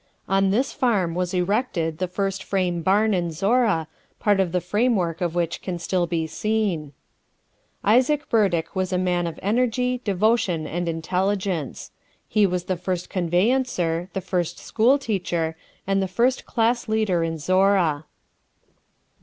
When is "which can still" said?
5.35-6.07